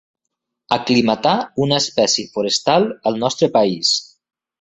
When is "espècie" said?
1.81-2.25